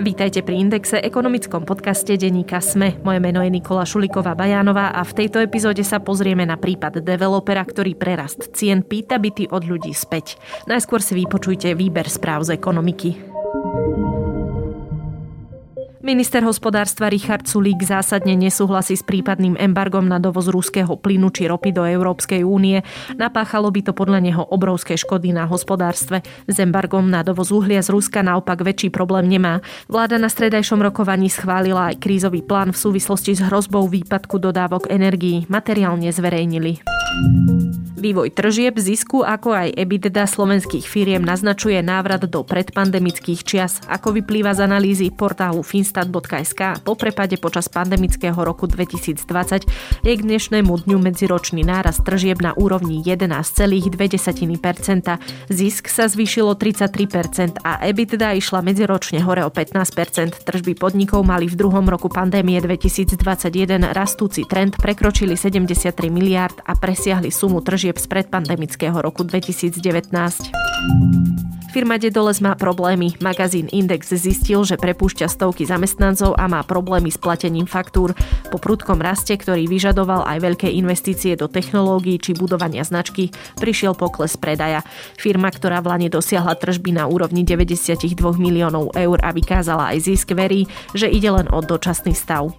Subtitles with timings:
[0.00, 3.04] Vítajte pri Indexe, ekonomickom podcaste denníka SME.
[3.04, 7.60] Moje meno je Nikola Šuliková Bajánová a v tejto epizóde sa pozrieme na prípad developera,
[7.60, 10.40] ktorý prerast cien pýta byty od ľudí späť.
[10.64, 13.20] Najskôr si vypočujte výber správ z ekonomiky.
[16.00, 21.76] Minister hospodárstva Richard Sulík zásadne nesúhlasí s prípadným embargom na dovoz ruského plynu či ropy
[21.76, 22.80] do Európskej únie.
[23.20, 26.24] Napáchalo by to podľa neho obrovské škody na hospodárstve.
[26.48, 29.60] S embargom na dovoz uhlia z Ruska naopak väčší problém nemá.
[29.92, 35.44] Vláda na stredajšom rokovaní schválila aj krízový plán v súvislosti s hrozbou výpadku dodávok energií.
[35.52, 36.80] Materiálne zverejnili.
[38.00, 44.56] Vývoj tržieb, zisku ako aj EBITDA slovenských firiem naznačuje návrat do predpandemických čias, ako vyplýva
[44.56, 46.80] z analýzy portálu finstat.sk.
[46.80, 49.20] Po prepade počas pandemického roku 2020
[50.00, 53.92] je k dnešnému dňu medziročný náraz tržieb na úrovni 11,2%.
[55.52, 60.48] Zisk sa zvýšilo 33% a EBITDA išla medziročne hore o 15%.
[60.48, 67.28] Tržby podnikov mali v druhom roku pandémie 2021 rastúci trend, prekročili 73 miliard a presiahli
[67.28, 70.54] sumu tržieb služieb z predpandemického roku 2019.
[71.70, 73.14] Firma Dedoles má problémy.
[73.22, 78.10] Magazín Index zistil, že prepúšťa stovky zamestnancov a má problémy s platením faktúr.
[78.50, 84.34] Po prudkom raste, ktorý vyžadoval aj veľké investície do technológií či budovania značky, prišiel pokles
[84.34, 84.82] predaja.
[85.14, 90.34] Firma, ktorá v Lani dosiahla tržby na úrovni 92 miliónov eur a vykázala aj zisk,
[90.34, 92.50] verí, že ide len o dočasný stav.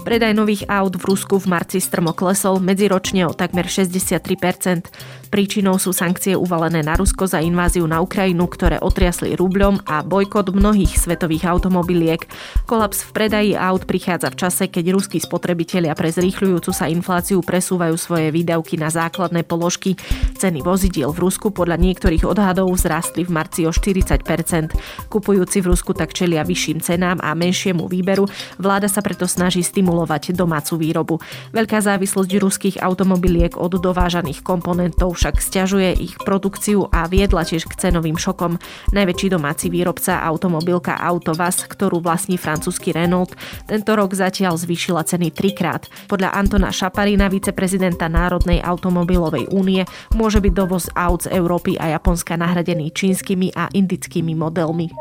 [0.00, 4.88] Predaj nových aut v Rusku v marci strmo klesol medziročne o takmer 63%.
[5.28, 10.54] Príčinou sú sankcie uvalené na Rusko za inváziu na Ukrajinu, ktoré otriasli rubľom a bojkot
[10.54, 12.22] mnohých svetových automobiliek.
[12.70, 17.98] Kolaps v predaji aut prichádza v čase, keď ruskí spotrebitelia pre zrýchľujúcu sa infláciu presúvajú
[17.98, 19.98] svoje výdavky na základné položky.
[20.38, 25.10] Ceny vozidiel v Rusku podľa niektorých odhadov vzrastli v marci o 40%.
[25.10, 28.30] Kupujúci v Rusku tak čelia vyšším cenám a menšiemu výberu.
[28.62, 31.14] Vláda sa preto snaží stimulovať domácu výrobu.
[31.50, 37.79] Veľká závislosť ruských automobiliek od dovážaných komponentov však stiažuje ich produkciu a viedla tiež k
[37.80, 38.60] cenovým šokom.
[38.92, 43.32] Najväčší domáci výrobca automobilka Autovaz, ktorú vlastní francúzsky Renault,
[43.64, 45.88] tento rok zatiaľ zvýšila ceny trikrát.
[46.12, 52.36] Podľa Antona Šaparina, viceprezidenta Národnej automobilovej únie, môže byť dovoz aut z Európy a Japonska
[52.36, 54.92] nahradený čínskymi a indickými modelmi.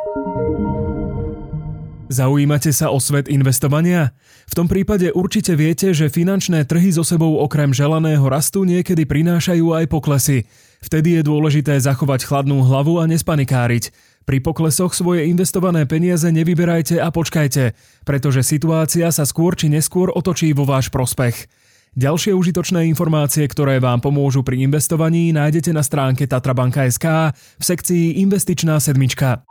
[2.09, 4.17] Zaujímate sa o svet investovania?
[4.49, 9.77] V tom prípade určite viete, že finančné trhy so sebou okrem želaného rastu niekedy prinášajú
[9.77, 10.49] aj poklesy.
[10.81, 13.93] Vtedy je dôležité zachovať chladnú hlavu a nespanikáriť.
[14.25, 17.77] Pri poklesoch svoje investované peniaze nevyberajte a počkajte,
[18.09, 21.45] pretože situácia sa skôr či neskôr otočí vo váš prospech.
[21.93, 27.05] Ďalšie užitočné informácie, ktoré vám pomôžu pri investovaní, nájdete na stránke tatrabanka.sk
[27.37, 29.45] v sekcii Investičná sedmička.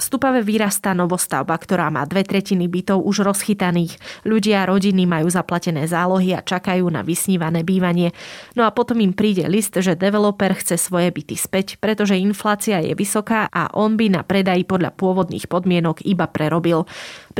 [0.00, 4.00] V Stupave vyrastá novostavba, ktorá má dve tretiny bytov už rozchytaných.
[4.24, 8.16] Ľudia a rodiny majú zaplatené zálohy a čakajú na vysnívané bývanie.
[8.56, 12.96] No a potom im príde list, že developer chce svoje byty späť, pretože inflácia je
[12.96, 16.88] vysoká a on by na predaji podľa pôvodných podmienok iba prerobil.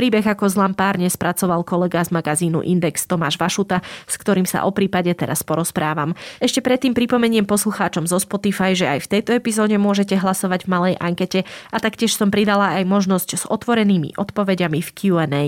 [0.01, 4.73] Príbeh ako z lampárne spracoval kolega z magazínu Index Tomáš Vašuta, s ktorým sa o
[4.73, 6.17] prípade teraz porozprávam.
[6.41, 10.95] Ešte predtým pripomeniem poslucháčom zo Spotify, že aj v tejto epizóde môžete hlasovať v malej
[11.01, 15.43] ankete a taktiež som pridal pridala aj možnosť s otvorenými odpovediami v Q&A.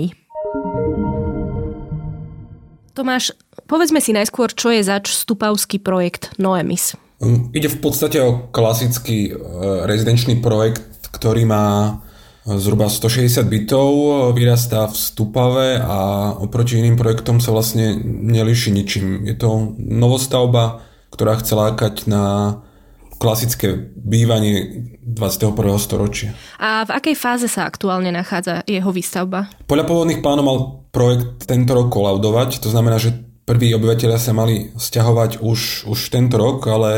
[2.96, 6.96] Tomáš, povedzme si najskôr, čo je zač stupavský projekt Noemis.
[7.18, 11.98] Um, ide v podstate o klasický uh, rezidenčný projekt, ktorý má
[12.44, 13.88] zhruba 160 bytov,
[14.36, 19.24] vyrastá v Stupave a oproti iným projektom sa vlastne nelíši ničím.
[19.24, 22.56] Je to novostavba, ktorá chce lákať na
[23.16, 25.56] klasické bývanie 21.
[25.80, 26.36] storočia.
[26.60, 29.48] A v akej fáze sa aktuálne nachádza jeho výstavba?
[29.64, 30.58] Podľa pôvodných plánov mal
[30.92, 33.16] projekt tento rok kolaudovať, to znamená, že
[33.48, 36.92] prví obyvateľia sa mali stiahovať už, už tento rok, ale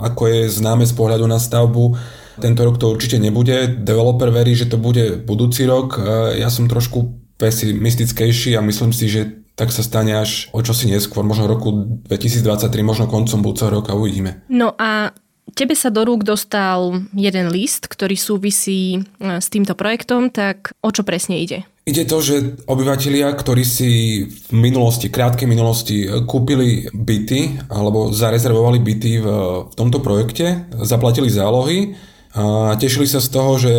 [0.00, 1.96] ako je známe z pohľadu na stavbu,
[2.38, 3.82] tento rok to určite nebude.
[3.82, 5.98] Developer verí, že to bude budúci rok.
[6.38, 11.26] Ja som trošku pesimistickejší a myslím si, že tak sa stane až o čosi neskôr,
[11.26, 11.74] možno roku
[12.06, 14.46] 2023, možno koncom budúceho roka uvidíme.
[14.46, 15.10] No a
[15.58, 18.98] Tebe sa do rúk dostal jeden list, ktorý súvisí e,
[19.40, 21.64] s týmto projektom, tak o čo presne ide?
[21.88, 23.90] Ide to, že obyvatelia, ktorí si
[24.28, 29.26] v minulosti, krátkej minulosti e, kúpili byty alebo zarezervovali byty v,
[29.66, 31.96] v tomto projekte, zaplatili zálohy
[32.38, 33.72] a tešili sa z toho, že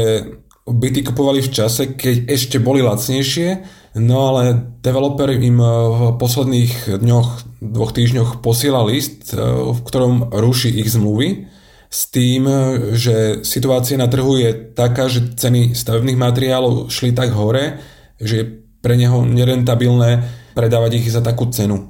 [0.67, 4.53] byty kupovali v čase, keď ešte boli lacnejšie, No ale
[4.85, 11.49] developer im e, v posledných dňoch, dvoch týždňoch posiela list, v ktorom ruší ich zmluvy
[11.89, 12.45] s tým,
[12.93, 17.81] že situácia na trhu je taká, že ceny stavebných materiálov šli tak hore,
[18.21, 18.45] že je
[18.79, 20.21] pre neho nerentabilné
[20.53, 21.89] predávať ich za takú cenu.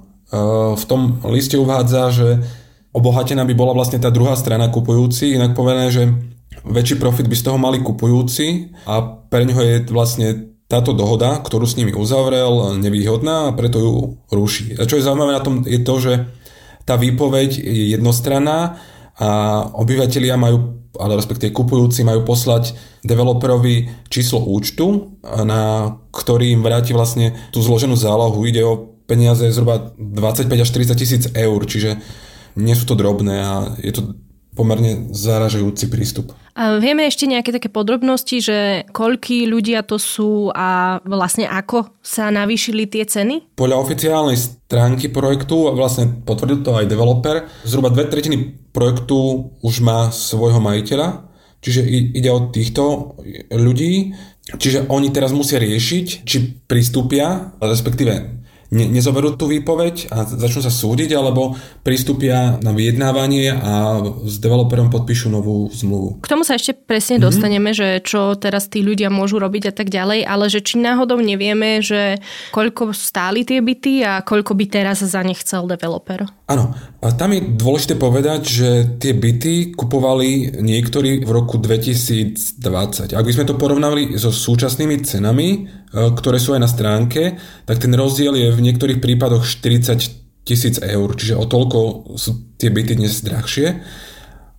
[0.80, 2.28] V tom liste uvádza, že
[2.96, 6.08] obohatená by bola vlastne tá druhá strana kupujúci, inak povedané, že
[6.66, 10.28] väčší profit by z toho mali kupujúci a pre neho je vlastne
[10.70, 13.94] táto dohoda, ktorú s nimi uzavrel, nevýhodná a preto ju
[14.30, 14.78] ruší.
[14.78, 16.14] A čo je zaujímavé na tom je to, že
[16.86, 18.78] tá výpoveď je jednostranná
[19.18, 19.30] a
[19.74, 27.34] obyvateľia majú, ale respektíve kupujúci majú poslať developerovi číslo účtu, na ktorý im vráti vlastne
[27.50, 28.46] tú zloženú zálohu.
[28.46, 31.98] Ide o peniaze zhruba 25 až 40 tisíc eur, čiže
[32.62, 34.02] nie sú to drobné a je to
[34.60, 36.36] pomerne zaražujúci prístup.
[36.60, 42.28] A vieme ešte nejaké také podrobnosti, že koľkí ľudia to sú a vlastne ako sa
[42.28, 43.56] navýšili tie ceny?
[43.56, 49.80] Podľa oficiálnej stránky projektu, a vlastne potvrdil to aj developer, zhruba dve tretiny projektu už
[49.80, 51.32] má svojho majiteľa,
[51.64, 53.16] čiže ide o týchto
[53.56, 54.12] ľudí,
[54.60, 58.44] čiže oni teraz musia riešiť, či pristúpia, respektíve
[58.74, 64.94] ne, nezoberú tú výpoveď a začnú sa súdiť, alebo pristúpia na vyjednávanie a s developerom
[64.94, 66.22] podpíšu novú zmluvu.
[66.22, 67.28] K tomu sa ešte presne mm-hmm.
[67.28, 71.18] dostaneme, že čo teraz tí ľudia môžu robiť a tak ďalej, ale že či náhodou
[71.20, 72.22] nevieme, že
[72.54, 76.30] koľko stáli tie byty a koľko by teraz za ne chcel developer.
[76.50, 83.14] Áno, a tam je dôležité povedať, že tie byty kupovali niektorí v roku 2020.
[83.14, 87.94] Ak by sme to porovnali so súčasnými cenami, ktoré sú aj na stránke, tak ten
[87.94, 91.80] rozdiel je v niektorých prípadoch 40 tisíc eur, čiže o toľko
[92.18, 93.82] sú tie byty dnes drahšie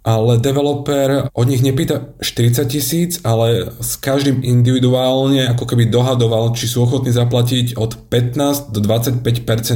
[0.01, 6.73] ale developer od nich nepýta 40 tisíc, ale s každým individuálne ako keby dohadoval, či
[6.73, 9.21] sú ochotní zaplatiť od 15 do 25%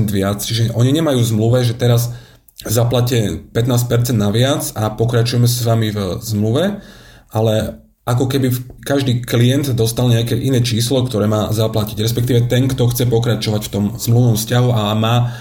[0.09, 0.41] viac.
[0.41, 2.17] Čiže oni nemajú zmluve, že teraz
[2.65, 6.81] zaplatie 15% naviac a pokračujeme s vami v zmluve,
[7.29, 8.53] ale ako keby
[8.85, 13.73] každý klient dostal nejaké iné číslo, ktoré má zaplatiť, respektíve ten, kto chce pokračovať v
[13.73, 15.33] tom zmluvnom vzťahu a má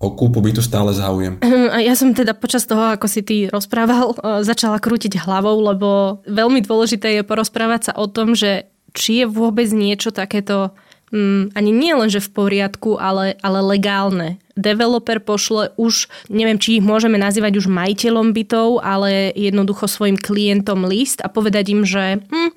[0.00, 1.40] o kúpu bytu stále záujem.
[1.44, 6.20] A ja som teda počas toho, ako si ty rozprával, e, začala krútiť hlavou, lebo
[6.28, 10.72] veľmi dôležité je porozprávať sa o tom, že či je vôbec niečo takéto
[11.10, 14.38] mm, ani nie len, že v poriadku, ale, ale legálne.
[14.58, 20.84] Developer pošle už, neviem, či ich môžeme nazývať už majiteľom bytov, ale jednoducho svojim klientom
[20.84, 22.50] list a povedať im, že hm,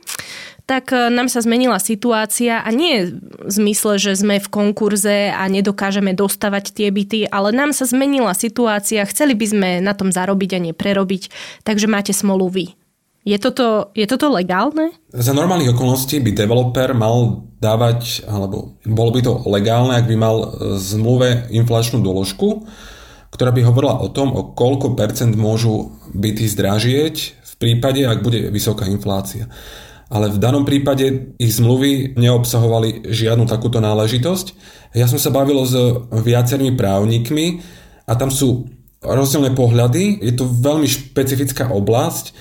[0.63, 5.43] tak e, nám sa zmenila situácia a nie v zmysle, že sme v konkurze a
[5.51, 10.51] nedokážeme dostavať tie byty, ale nám sa zmenila situácia, chceli by sme na tom zarobiť
[10.55, 11.23] a neprerobiť,
[11.67, 12.65] takže máte smolu vy.
[13.23, 14.91] Je toto, je toto legálne?
[15.15, 20.51] Za normálnych okolností by developer mal dávať, alebo bolo by to legálne, ak by mal
[20.59, 22.67] v zmluve inflačnú doložku,
[23.31, 28.51] ktorá by hovorila o tom, o koľko percent môžu byty zdražieť v prípade, ak bude
[28.51, 29.47] vysoká inflácia
[30.13, 34.47] ale v danom prípade ich zmluvy neobsahovali žiadnu takúto náležitosť.
[34.93, 35.73] Ja som sa bavil s
[36.13, 37.65] viacerými právnikmi
[38.05, 38.69] a tam sú
[39.01, 40.21] rozdielne pohľady.
[40.21, 42.29] Je to veľmi špecifická oblasť.
[42.29, 42.33] E,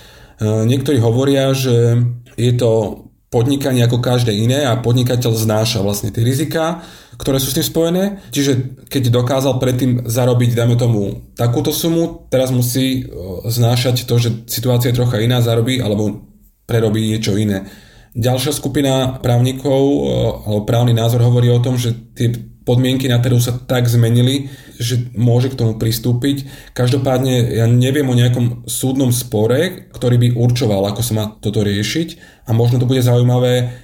[0.69, 1.97] niektorí hovoria, že
[2.37, 3.03] je to
[3.33, 6.85] podnikanie ako každé iné a podnikateľ znáša vlastne tie rizika,
[7.17, 8.05] ktoré sú s tým spojené.
[8.29, 13.03] Čiže keď dokázal predtým zarobiť, dajme tomu, takúto sumu, teraz musí e,
[13.49, 16.29] znášať to, že situácia je trocha iná, zarobí alebo
[16.69, 17.65] prerobí niečo iné.
[18.13, 20.01] Ďalšia skupina právnikov eh,
[20.45, 25.11] alebo právny názor hovorí o tom, že tie podmienky na trhu sa tak zmenili, že
[25.15, 26.47] môže k tomu pristúpiť.
[26.73, 32.09] Každopádne ja neviem o nejakom súdnom spore, ktorý by určoval, ako sa má toto riešiť
[32.47, 33.75] a možno to bude zaujímavé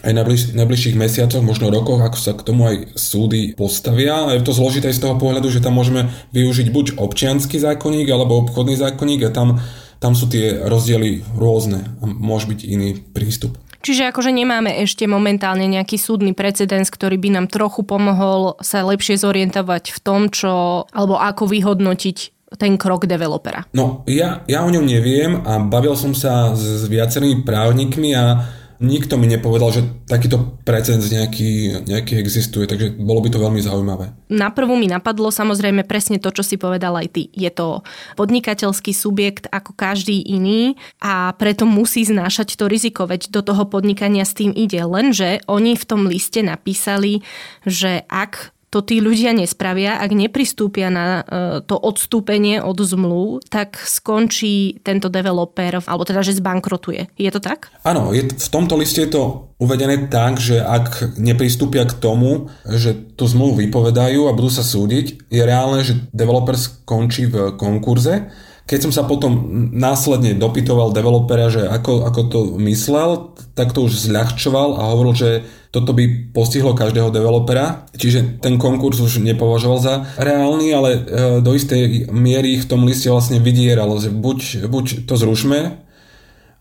[0.00, 4.24] aj na bliž, najbližších mesiacoch, možno rokoch, ako sa k tomu aj súdy postavia.
[4.24, 8.40] A je to zložité z toho pohľadu, že tam môžeme využiť buď občianský zákonník alebo
[8.40, 9.60] obchodný zákonník a tam
[10.02, 13.54] tam sú tie rozdiely rôzne a môže byť iný prístup.
[13.82, 19.18] Čiže akože nemáme ešte momentálne nejaký súdny precedens, ktorý by nám trochu pomohol sa lepšie
[19.18, 22.16] zorientovať v tom, čo, alebo ako vyhodnotiť
[22.56, 23.64] ten krok developera.
[23.72, 28.44] No, ja, ja o ňom neviem a bavil som sa s, s viacerými právnikmi a
[28.82, 34.10] nikto mi nepovedal, že takýto precedens nejaký, nejaký existuje, takže bolo by to veľmi zaujímavé.
[34.28, 37.22] Na prvú mi napadlo samozrejme presne to, čo si povedal aj ty.
[37.32, 37.86] Je to
[38.18, 44.26] podnikateľský subjekt ako každý iný a preto musí znášať to riziko, veď do toho podnikania
[44.26, 44.82] s tým ide.
[44.82, 47.22] Lenže oni v tom liste napísali,
[47.62, 51.22] že ak to tí ľudia nespravia, ak nepristúpia na e,
[51.60, 57.12] to odstúpenie od zmluv, tak skončí tento developer, alebo teda, že zbankrotuje.
[57.20, 57.68] Je to tak?
[57.84, 62.96] Áno, je, v tomto liste je to uvedené tak, že ak nepristúpia k tomu, že
[62.96, 68.32] tú zmluvu vypovedajú a budú sa súdiť, je reálne, že developer skončí v konkurze,
[68.72, 74.08] keď som sa potom následne dopytoval developera, že ako, ako to myslel, tak to už
[74.08, 75.30] zľahčoval a hovoril, že
[75.68, 81.00] toto by postihlo každého developera, čiže ten konkurs už nepovažoval za reálny, ale e,
[81.44, 85.84] do istej miery v tom liste vlastne vydieral, že buď, buď to zrušme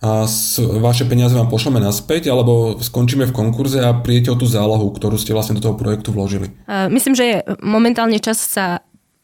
[0.02, 0.26] a
[0.84, 5.16] vaše peniaze vám pošleme naspäť, alebo skončíme v konkurze a prijete o tú zálohu, ktorú
[5.16, 6.50] ste vlastne do toho projektu vložili.
[6.90, 8.82] Myslím, že je momentálne čas sa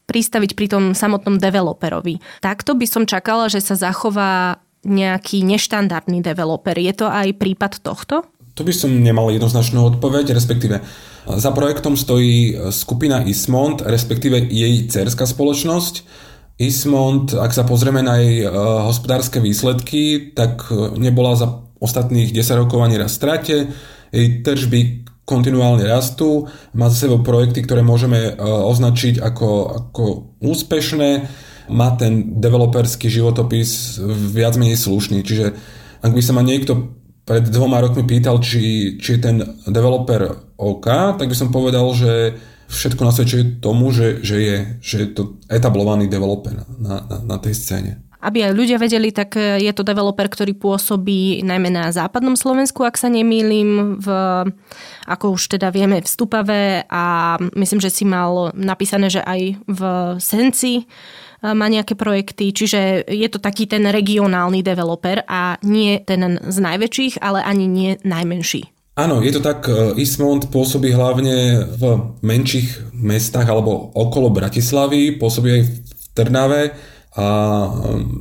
[0.08, 2.24] pristaviť pri tom samotnom developerovi.
[2.40, 6.74] Takto by som čakala, že sa zachová nejaký neštandardný developer.
[6.80, 8.24] Je to aj prípad tohto?
[8.56, 10.82] Tu by som nemal jednoznačnú odpoveď, respektíve
[11.28, 16.26] za projektom stojí skupina Ismont, respektíve jej cerská spoločnosť.
[16.58, 18.50] Ismont, ak sa pozrieme na jej e,
[18.90, 23.70] hospodárske výsledky, tak nebola za ostatných 10 rokov ani raz strate.
[24.10, 30.04] Jej tržby kontinuálne rastú, má za sebou projekty, ktoré môžeme e, označiť ako, ako
[30.40, 31.28] úspešné,
[31.68, 35.52] má ten developerský životopis viac menej slušný, čiže
[36.00, 36.96] ak by sa ma niekto
[37.28, 42.40] pred dvoma rokmi pýtal, či, či je ten developer OK, tak by som povedal, že
[42.72, 46.64] všetko nasvedčuje tomu, že, že, je, že je to etablovaný developer na,
[47.04, 48.07] na, na tej scéne.
[48.18, 52.82] Aby aj ľudia vedeli, tak e, je to developer, ktorý pôsobí najmä na západnom Slovensku,
[52.82, 54.08] ak sa nemýlim, v,
[55.06, 59.82] ako už teda vieme, v Stupave a myslím, že si mal napísané, že aj v
[60.18, 60.84] Senci e,
[61.46, 67.22] má nejaké projekty, čiže je to taký ten regionálny developer a nie ten z najväčších,
[67.22, 68.74] ale ani nie najmenší.
[68.98, 71.82] Áno, je to tak, Ismont pôsobí hlavne v
[72.26, 76.62] menších mestách alebo okolo Bratislavy, pôsobí aj v Trnave,
[77.18, 77.28] a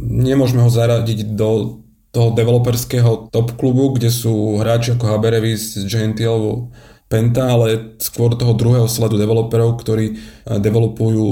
[0.09, 1.85] nemôžeme ho zaradiť do
[2.17, 6.73] toho developerského top klubu, kde sú hráči ako Haberevis, Gentil
[7.07, 11.27] Penta, ale skôr toho druhého sledu developerov, ktorí developujú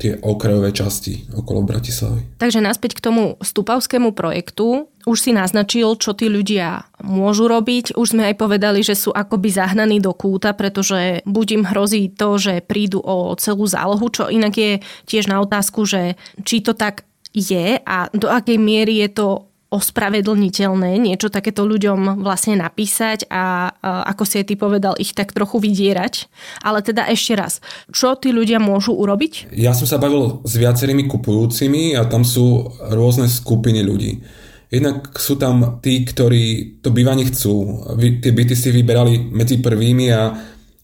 [0.00, 2.40] tie okrajové časti okolo Bratislavy.
[2.40, 4.88] Takže naspäť k tomu stupavskému projektu.
[5.04, 8.00] Už si naznačil, čo tí ľudia môžu robiť.
[8.00, 12.40] Už sme aj povedali, že sú akoby zahnaní do kúta, pretože buď im hrozí to,
[12.40, 14.72] že prídu o celú zálohu, čo inak je
[15.04, 17.04] tiež na otázku, že či to tak
[17.36, 19.28] je a do akej miery je to
[19.68, 25.36] ospravedlniteľné niečo takéto ľuďom vlastne napísať a, a ako si aj ty povedal, ich tak
[25.36, 26.24] trochu vydierať.
[26.64, 27.60] Ale teda ešte raz,
[27.92, 29.52] čo tí ľudia môžu urobiť?
[29.52, 34.24] Ja som sa bavil s viacerými kupujúcimi a tam sú rôzne skupiny ľudí.
[34.68, 37.84] Jednak sú tam tí, ktorí to bývanie chcú.
[37.96, 40.32] Tie byty si vyberali medzi prvými a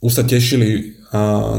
[0.01, 1.01] už sa tešili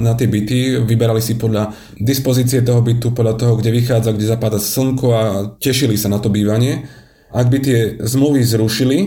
[0.01, 4.60] na tie byty, vyberali si podľa dispozície toho bytu, podľa toho, kde vychádza, kde zapadá
[4.60, 5.24] slnko a
[5.58, 7.04] tešili sa na to bývanie.
[7.36, 8.98] Ak by tie zmluvy zrušili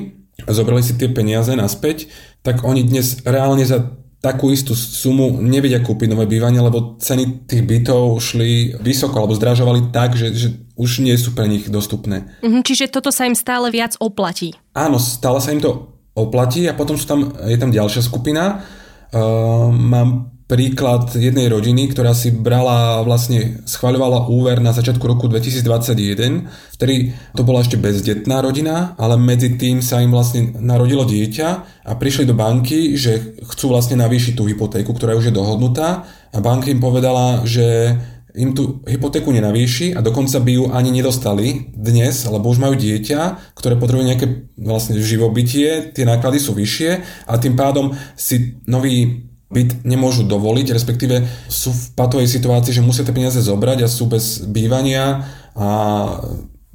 [0.44, 2.12] a zobrali si tie peniaze naspäť,
[2.44, 7.62] tak oni dnes reálne za takú istú sumu nevedia kúpiť nové bývanie, lebo ceny tých
[7.62, 12.26] bytov šli vysoko alebo zdražovali tak, že, že už nie sú pre nich dostupné.
[12.44, 14.52] Mhm, čiže toto sa im stále viac oplatí.
[14.74, 18.66] Áno, stále sa im to oplatí a potom sú tam, je tam ďalšia skupina.
[19.08, 26.48] Uh, mám príklad jednej rodiny, ktorá si brala vlastne, schváľovala úver na začiatku roku 2021,
[26.72, 31.48] vtedy to bola ešte bezdetná rodina, ale medzi tým sa im vlastne narodilo dieťa
[31.84, 36.08] a prišli do banky, že chcú vlastne navýšiť tú hypotéku, ktorá už je dohodnutá.
[36.32, 37.92] A banka im povedala, že
[38.32, 43.52] im tú hypotéku nenavýši a dokonca by ju ani nedostali dnes, lebo už majú dieťa,
[43.52, 44.26] ktoré potrebuje nejaké
[44.56, 46.90] vlastne živobytie, tie náklady sú vyššie
[47.28, 53.04] a tým pádom si nový byt nemôžu dovoliť, respektíve sú v patovej situácii, že musia
[53.04, 55.24] tie peniaze zobrať a sú bez bývania
[55.56, 55.68] a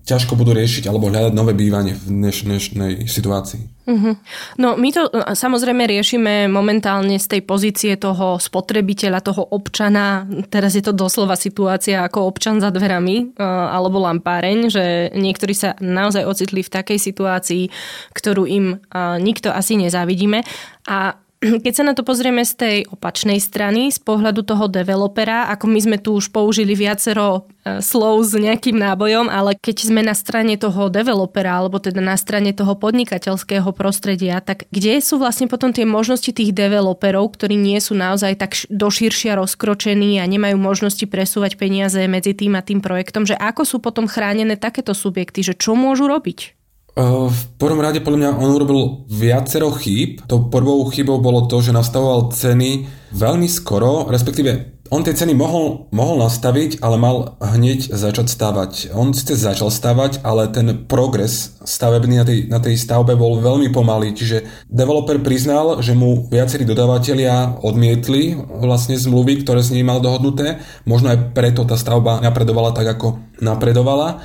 [0.03, 3.87] ťažko budú riešiť alebo hľadať nové bývanie v dneš, dnešnej situácii.
[3.87, 4.15] Uh-huh.
[4.59, 10.27] No my to e, samozrejme riešime momentálne z tej pozície toho spotrebiteľa, toho občana.
[10.51, 15.75] Teraz je to doslova situácia ako občan za dverami e, alebo lampáreň, že niektorí sa
[15.79, 17.63] naozaj ocitli v takej situácii,
[18.11, 18.77] ktorú im e,
[19.23, 20.43] nikto asi nezávidíme.
[20.83, 25.65] A keď sa na to pozrieme z tej opačnej strany, z pohľadu toho developera, ako
[25.67, 30.15] my sme tu už použili viacero e, slov s nejakým nábojom, ale keď sme na
[30.15, 35.75] strane toho developera, alebo teda na strane toho podnikateľského prostredia, tak kde sú vlastne potom
[35.75, 41.59] tie možnosti tých developerov, ktorí nie sú naozaj tak doširšia rozkročení a nemajú možnosti presúvať
[41.59, 45.75] peniaze medzi tým a tým projektom, že ako sú potom chránené takéto subjekty, že čo
[45.75, 46.62] môžu robiť?
[46.93, 50.21] V prvom rade podľa mňa on urobil viacero chýb.
[50.29, 55.89] To prvou chybou bolo to, že nastavoval ceny veľmi skoro, respektíve on tie ceny mohol,
[55.89, 58.71] mohol nastaviť, ale mal hneď začať stavať.
[58.93, 63.73] On síce začal stavať, ale ten progres stavebný na tej, na tej stavbe bol veľmi
[63.73, 69.97] pomalý, čiže developer priznal, že mu viacerí dodávateľia odmietli vlastne zmluvy, ktoré s ním mal
[69.97, 70.61] dohodnuté.
[70.85, 74.21] Možno aj preto tá stavba napredovala tak, ako napredovala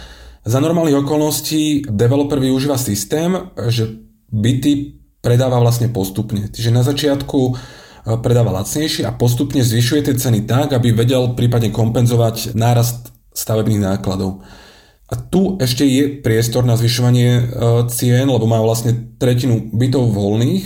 [0.49, 3.37] Za normálnych okolností developer využíva systém,
[3.69, 4.01] že
[4.33, 6.49] byty predáva vlastne postupne.
[6.49, 7.53] Čiže na začiatku e,
[8.25, 14.41] predáva lacnejšie a postupne zvyšuje tie ceny tak, aby vedel prípadne kompenzovať nárast stavebných nákladov.
[15.13, 17.43] A tu ešte je priestor na zvyšovanie e,
[17.93, 20.65] cien, lebo má vlastne tretinu bytov voľných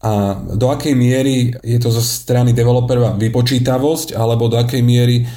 [0.00, 5.28] a do akej miery je to zo strany developera vypočítavosť alebo do akej miery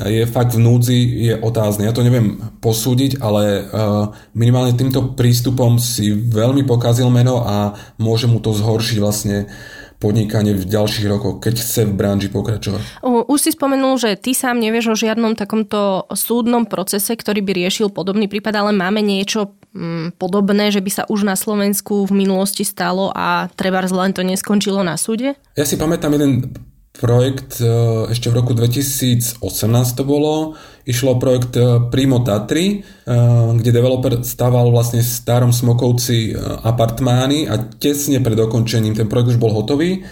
[0.00, 1.84] je fakt v núdzi, je otázne.
[1.84, 8.24] Ja to neviem posúdiť, ale uh, minimálne týmto prístupom si veľmi pokazil meno a môže
[8.24, 9.52] mu to zhoršiť vlastne
[10.02, 13.06] podnikanie v ďalších rokoch, keď chce v branži pokračovať.
[13.06, 17.94] Už si spomenul, že ty sám nevieš o žiadnom takomto súdnom procese, ktorý by riešil
[17.94, 22.66] podobný prípad, ale máme niečo mm, podobné, že by sa už na Slovensku v minulosti
[22.66, 25.38] stalo a treba len to neskončilo na súde?
[25.54, 26.50] Ja si pamätám jeden
[26.92, 27.66] projekt e,
[28.12, 29.40] ešte v roku 2018
[29.96, 30.54] to bolo.
[30.84, 33.16] Išlo projekt e, Primo Tatry, e,
[33.56, 39.40] kde developer stával vlastne v starom Smokovci apartmány a tesne pred dokončením ten projekt už
[39.40, 40.04] bol hotový.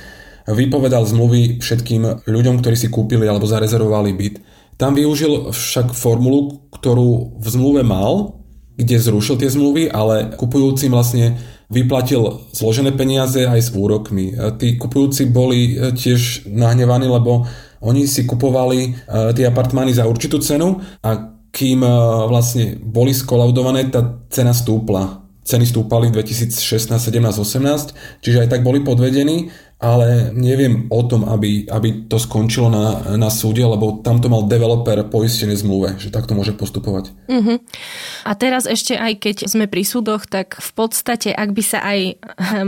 [0.49, 4.35] Vypovedal zmluvy všetkým ľuďom, ktorí si kúpili alebo zarezervovali byt.
[4.81, 8.41] Tam využil však formulu, ktorú v zmluve mal,
[8.81, 11.37] kde zrušil tie zmluvy, ale kupujúcim vlastne
[11.71, 14.35] vyplatil zložené peniaze aj s úrokmi.
[14.59, 17.47] Tí kupujúci boli e, tiež nahnevaní, lebo
[17.81, 18.91] oni si kupovali e,
[19.39, 21.11] tie apartmány za určitú cenu a
[21.55, 21.91] kým e,
[22.27, 24.03] vlastne boli skolaudované, tá
[24.35, 25.23] cena stúpla.
[25.47, 29.49] Ceny stúpali v 2016, 17, 18, čiže aj tak boli podvedení
[29.81, 34.45] ale neviem o tom, aby, aby to skončilo na, na súde, lebo tam to mal
[34.45, 37.09] developer poistené zmluve, že takto môže postupovať.
[37.33, 37.57] Uh-huh.
[38.29, 42.21] A teraz ešte aj keď sme pri súdoch, tak v podstate, ak by sa aj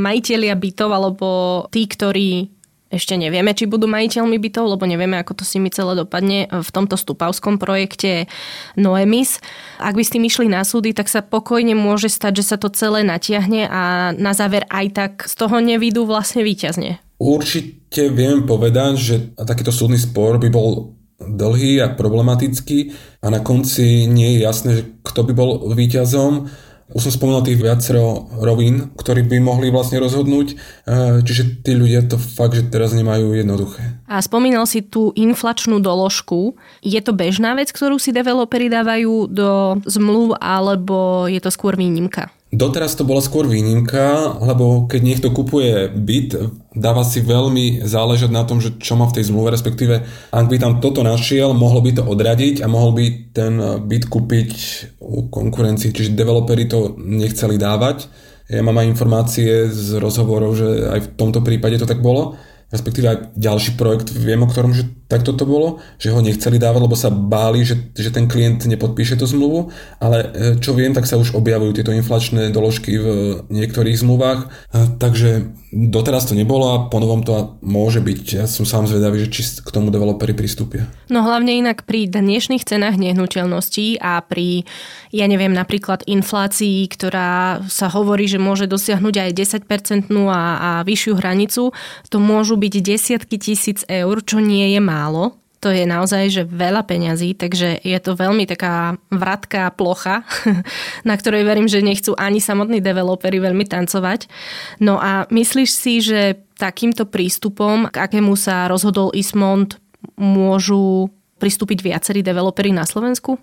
[0.09, 1.29] majiteľia bytov alebo
[1.69, 2.49] tí, ktorí
[2.93, 6.69] ešte nevieme, či budú majiteľmi bytov, lebo nevieme, ako to s nimi celé dopadne v
[6.69, 8.29] tomto stupavskom projekte
[8.77, 9.41] Noemis.
[9.81, 12.69] Ak by s tým išli na súdy, tak sa pokojne môže stať, že sa to
[12.69, 17.01] celé natiahne a na záver aj tak z toho nevidú vlastne výťazne.
[17.17, 24.11] Určite viem povedať, že takýto súdny spor by bol dlhý a problematický a na konci
[24.11, 26.51] nie je jasné, že kto by bol víťazom
[26.93, 30.55] už som spomínal tých viacero rovín, ktorí by mohli vlastne rozhodnúť, e,
[31.25, 34.01] čiže tí ľudia to fakt, že teraz nemajú jednoduché.
[34.09, 36.55] A spomínal si tú inflačnú doložku.
[36.85, 42.29] Je to bežná vec, ktorú si developeri dávajú do zmluv, alebo je to skôr výnimka?
[42.53, 46.37] Doteraz to bola skôr výnimka, lebo keď niekto kupuje byt,
[46.77, 50.61] dáva si veľmi záležať na tom, že čo má v tej zmluve, respektíve ak by
[50.61, 53.57] tam toto našiel, mohlo by to odradiť a mohol by ten
[53.89, 54.51] byt kúpiť
[55.13, 58.09] u konkurencii, čiže developeri to nechceli dávať.
[58.49, 62.41] Ja mám aj informácie z rozhovorov, že aj v tomto prípade to tak bolo
[62.73, 66.81] respektíve aj ďalší projekt, viem o ktorom, že takto to bolo, že ho nechceli dávať,
[66.81, 69.69] lebo sa báli, že, že ten klient nepodpíše tú zmluvu,
[70.01, 73.07] ale e, čo viem, tak sa už objavujú tieto inflačné doložky v
[73.53, 74.49] niektorých zmluvách,
[74.97, 78.25] takže doteraz to nebolo a ponovom to môže byť.
[78.37, 80.85] Ja som sám zvedavý, že či k tomu developeri pristúpia.
[81.09, 84.69] No hlavne inak pri dnešných cenách nehnuteľností a pri,
[85.11, 89.31] ja neviem, napríklad inflácii, ktorá sa hovorí, že môže dosiahnuť aj
[89.65, 91.73] 10% a, a vyššiu hranicu,
[92.13, 95.02] to môžu byť desiatky tisíc eur, čo nie je málo.
[95.63, 100.27] To je naozaj že veľa peňazí, takže je to veľmi taká vratká plocha,
[101.09, 104.27] na ktorej verím, že nechcú ani samotní developeri veľmi tancovať.
[104.83, 109.79] No a myslíš si, že takýmto prístupom, k akému sa rozhodol Ismond,
[110.19, 113.39] môžu pristúpiť viacerí developeri na Slovensku?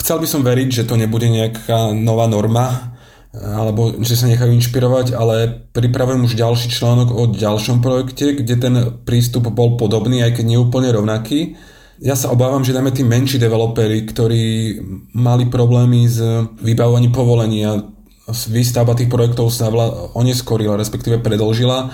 [0.00, 2.93] Chcel by som veriť, že to nebude nejaká nová norma,
[3.34, 8.74] alebo že sa nechajú inšpirovať, ale pripravujem už ďalší článok o ďalšom projekte, kde ten
[9.02, 11.58] prístup bol podobný, aj keď nie úplne rovnaký.
[11.98, 14.78] Ja sa obávam, že dáme tí menší developeri, ktorí
[15.18, 16.22] mali problémy s
[16.62, 17.82] vybavovaním povolenia,
[18.30, 19.68] výstavba tých projektov sa
[20.14, 21.90] oneskorila, respektíve predlžila,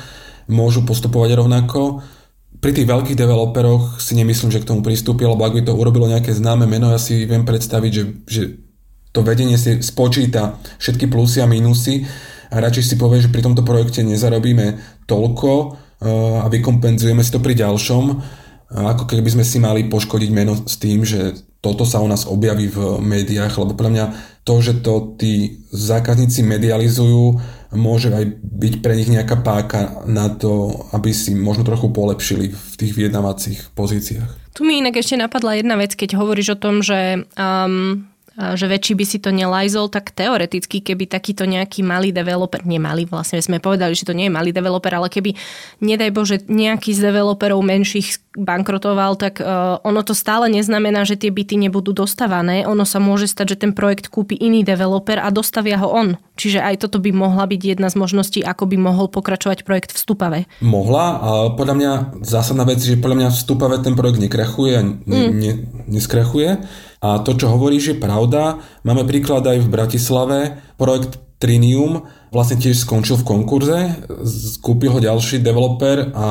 [0.53, 2.05] môžu postupovať rovnako.
[2.61, 6.05] Pri tých veľkých developeroch si nemyslím, že k tomu pristúpi, lebo ak by to urobilo
[6.05, 8.43] nejaké známe meno, ja si viem predstaviť, že, že
[9.11, 12.07] to vedenie si spočíta všetky plusy a minusy
[12.51, 17.43] a radšej si povie, že pri tomto projekte nezarobíme toľko eh, a vykompenzujeme si to
[17.43, 18.05] pri ďalšom,
[18.71, 22.71] ako keby sme si mali poškodiť meno s tým, že toto sa u nás objaví
[22.71, 27.37] v médiách, lebo pre mňa to, že to tí zákazníci medializujú,
[27.77, 32.75] môže aj byť pre nich nejaká páka na to, aby si možno trochu polepšili v
[32.79, 34.55] tých vyjednávacích pozíciách.
[34.55, 38.07] Tu mi inak ešte napadla jedna vec, keď hovoríš o tom, že um,
[38.41, 43.37] že väčší by si to nelajzol, tak teoreticky, keby takýto nejaký malý developer, nemalý, vlastne
[43.45, 45.37] sme povedali, že to nie je malý developer, ale keby,
[45.85, 51.35] nedaj Bože, nejaký z developerov menších bankrotoval, tak uh, ono to stále neznamená, že tie
[51.35, 52.63] byty nebudú dostávané.
[52.63, 56.15] Ono sa môže stať, že ten projekt kúpi iný developer a dostavia ho on.
[56.39, 59.99] Čiže aj toto by mohla byť jedna z možností, ako by mohol pokračovať projekt v
[59.99, 60.39] Stupave.
[60.63, 64.83] Mohla, ale podľa mňa zásadná vec, že podľa mňa v Stupave ten projekt nekrachuje a
[64.87, 65.31] ne, mm.
[65.35, 65.53] ne,
[65.91, 66.63] neskrachuje.
[67.03, 68.63] A to, čo hovoríš, je pravda.
[68.87, 70.39] Máme príklad aj v Bratislave.
[70.79, 73.79] Projekt Trinium vlastne tiež skončil v konkurze,
[74.63, 76.27] kúpil ho ďalší developer a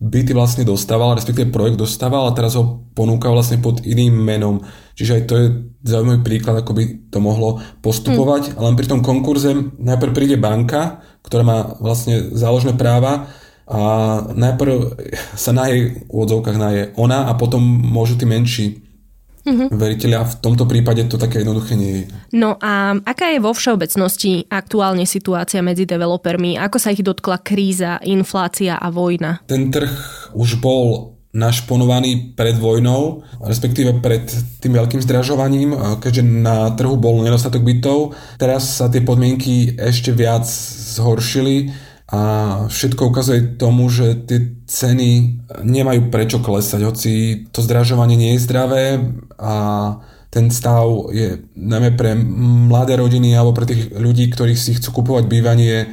[0.00, 4.64] byty vlastne dostával, respektíve projekt dostával a teraz ho ponúka vlastne pod iným menom.
[4.96, 5.46] Čiže aj to je
[5.84, 8.56] zaujímavý príklad, ako by to mohlo postupovať.
[8.56, 8.64] Mm.
[8.64, 13.28] Len pri tom konkurze najprv príde banka, ktorá má vlastne záložné práva
[13.68, 13.80] a
[14.32, 14.96] najprv
[15.36, 18.87] sa na jej úvodzovkách naje ona a potom môžu tí menší
[19.48, 19.68] mm-hmm.
[19.72, 20.20] veriteľia.
[20.28, 22.04] V tomto prípade to také jednoduché nie je.
[22.36, 26.60] No a aká je vo všeobecnosti aktuálne situácia medzi developermi?
[26.60, 29.40] Ako sa ich dotkla kríza, inflácia a vojna?
[29.48, 29.90] Ten trh
[30.36, 34.24] už bol našponovaný pred vojnou, respektíve pred
[34.64, 38.16] tým veľkým zdražovaním, keďže na trhu bol nedostatok bytov.
[38.40, 40.48] Teraz sa tie podmienky ešte viac
[40.98, 42.20] zhoršili a
[42.72, 47.12] všetko ukazuje tomu, že tie ceny nemajú prečo klesať, hoci
[47.52, 48.84] to zdražovanie nie je zdravé
[49.36, 49.54] a
[50.32, 52.16] ten stav je najmä pre
[52.68, 55.86] mladé rodiny alebo pre tých ľudí, ktorí si chcú kupovať bývanie e,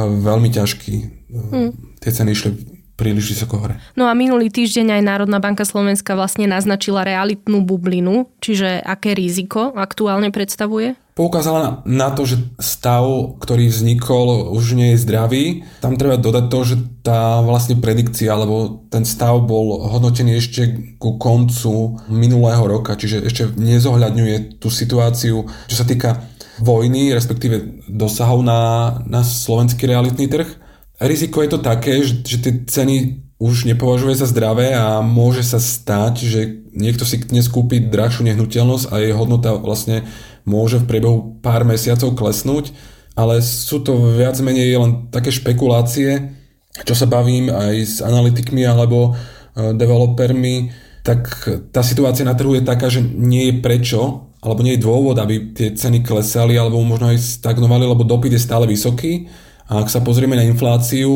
[0.00, 0.94] veľmi ťažký.
[1.32, 1.72] Hmm.
[2.00, 2.71] Tie ceny išli
[3.02, 3.82] príliš vysoko hore.
[3.98, 9.74] No a minulý týždeň aj Národná banka Slovenska vlastne naznačila realitnú bublinu, čiže aké riziko
[9.74, 10.94] aktuálne predstavuje?
[11.12, 13.04] Poukázala na, to, že stav,
[13.36, 15.44] ktorý vznikol, už nie je zdravý.
[15.84, 21.20] Tam treba dodať to, že tá vlastne predikcia, alebo ten stav bol hodnotený ešte ku
[21.20, 26.32] koncu minulého roka, čiže ešte nezohľadňuje tú situáciu, čo sa týka
[26.64, 30.61] vojny, respektíve dosahov na, na slovenský realitný trh.
[31.02, 32.96] Riziko je to také, že, že tie ceny
[33.42, 38.94] už nepovažuje za zdravé a môže sa stať, že niekto si dnes kúpi drahšiu nehnuteľnosť
[38.94, 40.06] a jej hodnota vlastne
[40.46, 42.70] môže v priebehu pár mesiacov klesnúť,
[43.18, 46.38] ale sú to viac menej len také špekulácie,
[46.86, 50.70] čo sa bavím aj s analytikmi alebo e, developermi,
[51.02, 51.28] tak
[51.74, 55.54] tá situácia na trhu je taká, že nie je prečo, alebo nie je dôvod, aby
[55.54, 59.30] tie ceny klesali alebo možno aj stagnovali, lebo dopyt je stále vysoký.
[59.70, 61.12] A ak sa pozrieme na infláciu,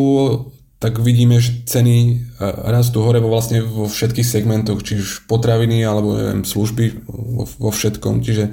[0.76, 2.14] tak vidíme, že ceny e,
[2.68, 7.70] rastú hore vo vlastne vo všetkých segmentoch, či už potraviny alebo neviem, služby, vo, vo
[7.72, 8.20] všetkom.
[8.20, 8.52] Čiže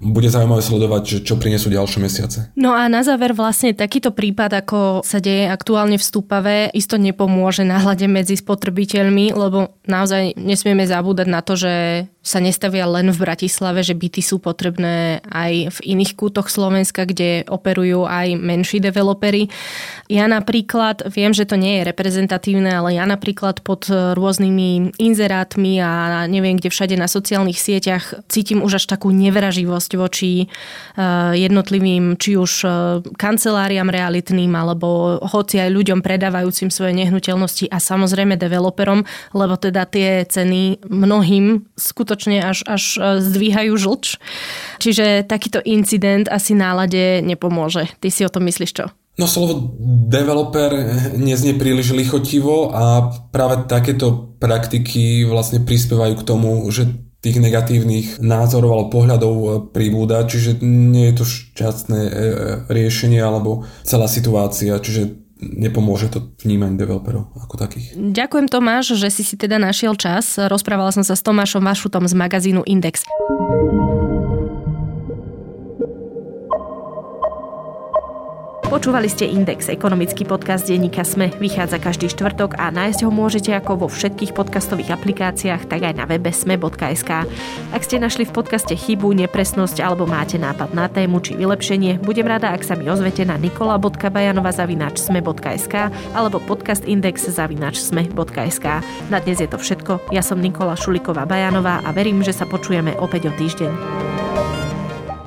[0.00, 2.38] bude zaujímavé sledovať, že čo prinesú ďalšie mesiace.
[2.58, 7.62] No a na záver vlastne takýto prípad, ako sa deje aktuálne v Stupave, isto nepomôže
[7.62, 11.74] náhľade medzi spotrebiteľmi, lebo naozaj nesmieme zabúdať na to, že
[12.24, 17.44] sa nestavia len v Bratislave, že byty sú potrebné aj v iných kútoch Slovenska, kde
[17.44, 19.52] operujú aj menší developery.
[20.08, 26.24] Ja napríklad, viem, že to nie je reprezentatívne, ale ja napríklad pod rôznymi inzerátmi a
[26.24, 32.40] neviem kde všade na sociálnych sieťach cítim už až takú nevraživosť voči eh, jednotlivým, či
[32.40, 32.72] už eh,
[33.04, 39.04] kanceláriám realitným, alebo hoci aj ľuďom predávajúcim svoje nehnuteľnosti a samozrejme developerom,
[39.36, 44.04] lebo teda tie ceny mnohým skutočne skutočne až, až e, zdvíhajú žlč.
[44.78, 47.90] Čiže takýto incident asi nálade nepomôže.
[47.98, 48.86] Ty si o tom myslíš čo?
[49.14, 49.78] No slovo
[50.10, 50.74] developer
[51.14, 56.90] neznie príliš lichotivo a práve takéto praktiky vlastne prispievajú k tomu, že
[57.24, 62.12] tých negatívnych názorov alebo pohľadov e, pribúda, čiže nie je to šťastné e,
[62.68, 67.96] riešenie alebo celá situácia, čiže nepomôže to vnímať developerov ako takých.
[67.96, 70.36] Ďakujem Tomáš, že si si teda našiel čas.
[70.36, 73.08] Rozprávala som sa s Tomášom Vašutom z magazínu Index.
[78.74, 81.30] Počúvali ste Index, ekonomický podcast denníka Sme.
[81.38, 86.10] Vychádza každý štvrtok a nájsť ho môžete ako vo všetkých podcastových aplikáciách, tak aj na
[86.10, 87.10] webe sme.sk.
[87.70, 92.26] Ak ste našli v podcaste chybu, nepresnosť alebo máte nápad na tému či vylepšenie, budem
[92.26, 95.74] rada, ak sa mi ozvete na nikola.bajanova.sme.sk
[96.10, 98.66] alebo podcastindex.sme.sk.
[99.06, 100.10] Na dnes je to všetko.
[100.10, 104.23] Ja som Nikola Šuliková Bajanová a verím, že sa počujeme opäť o týždeň.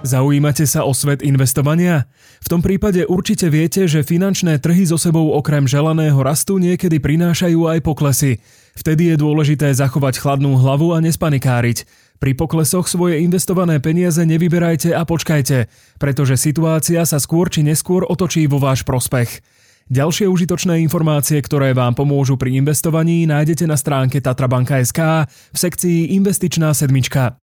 [0.06, 2.06] Zaujímate sa o svet investovania?
[2.46, 7.66] V tom prípade určite viete, že finančné trhy so sebou okrem želaného rastu niekedy prinášajú
[7.66, 8.38] aj poklesy.
[8.78, 11.90] Vtedy je dôležité zachovať chladnú hlavu a nespanikáriť.
[12.22, 15.66] Pri poklesoch svoje investované peniaze nevyberajte a počkajte,
[15.98, 19.42] pretože situácia sa skôr či neskôr otočí vo váš prospech.
[19.90, 26.76] Ďalšie užitočné informácie, ktoré vám pomôžu pri investovaní, nájdete na stránke tatrabanka.sk v sekcii Investičná
[26.76, 27.40] sedmička.